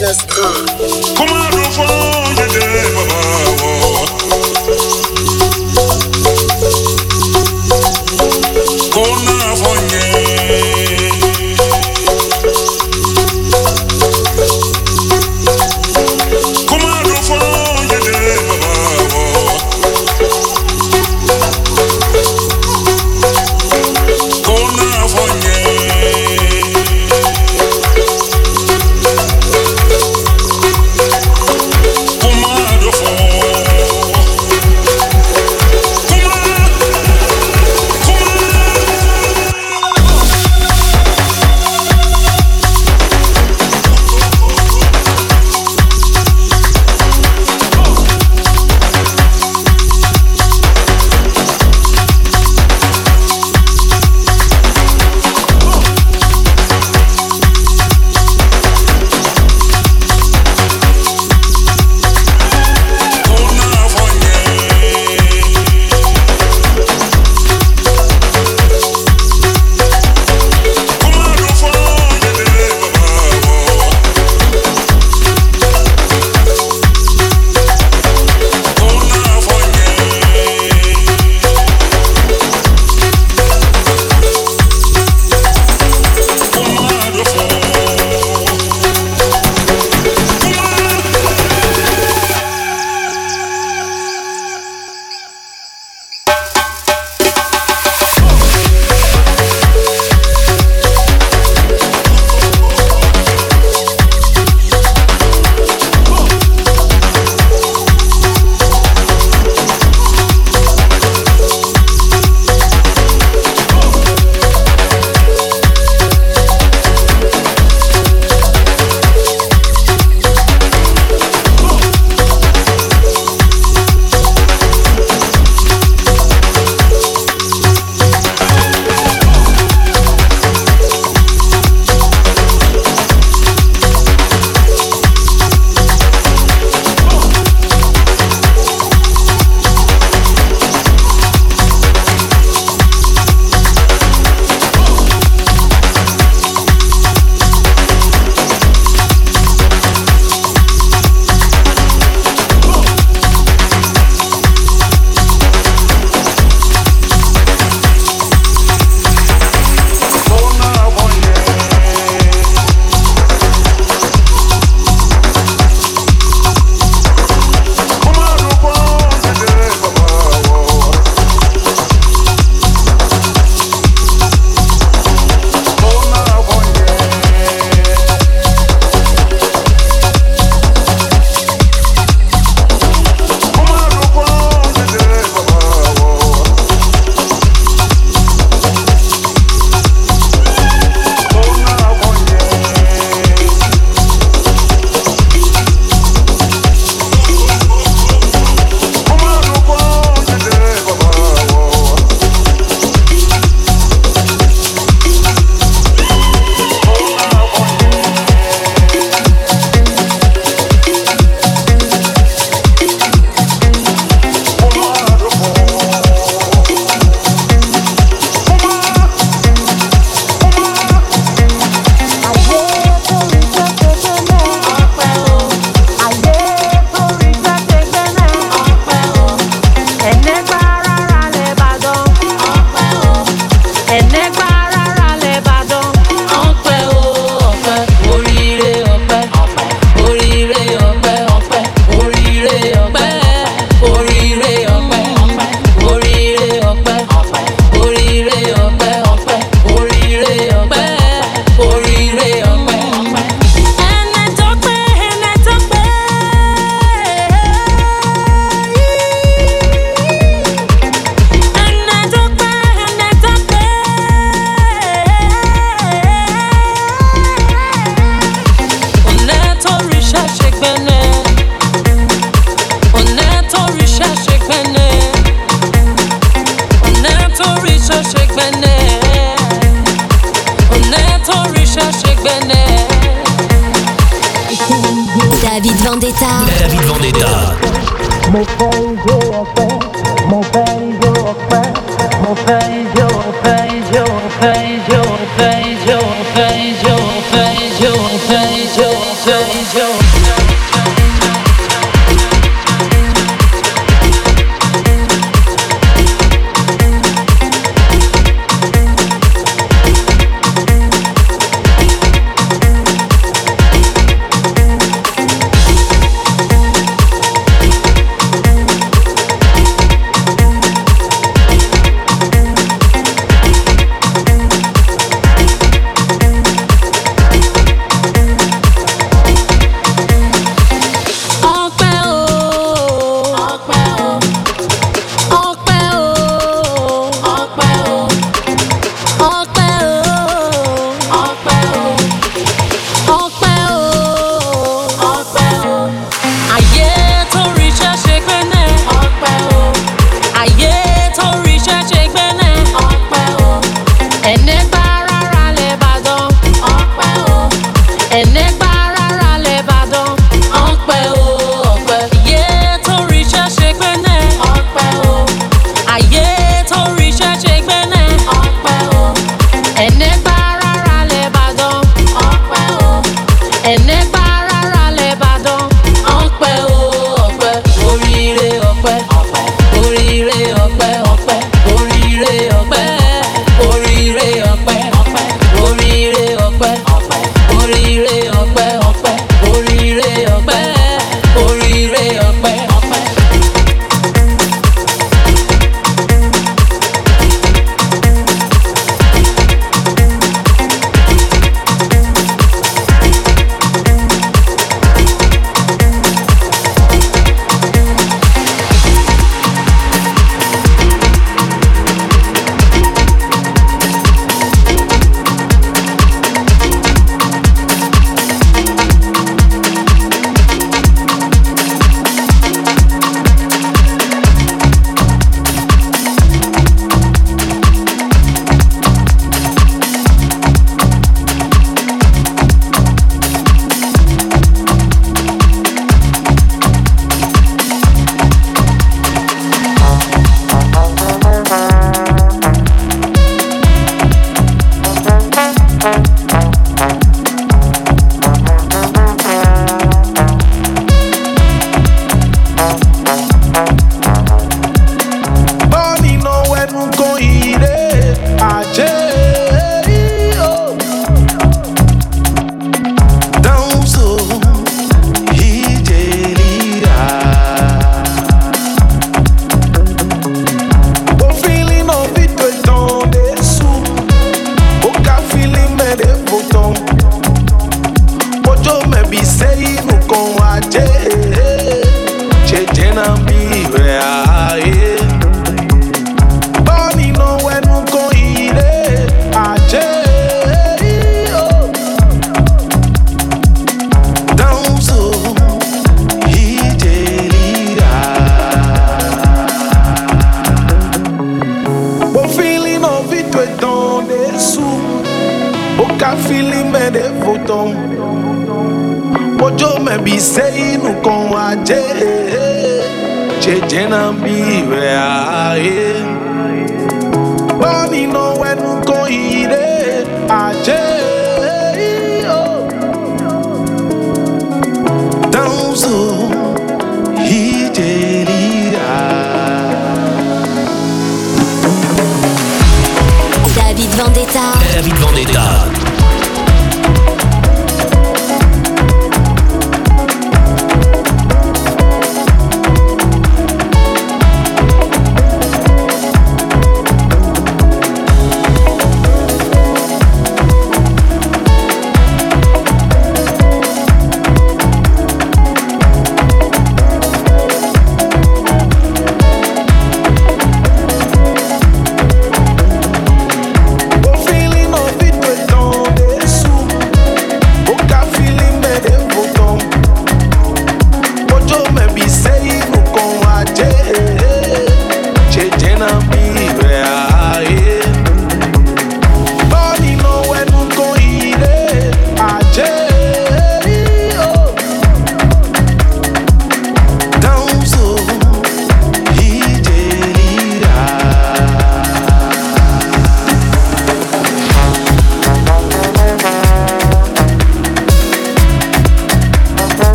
[0.00, 1.16] let us.
[1.16, 2.27] Come on, Rufus.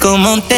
[0.00, 0.57] como te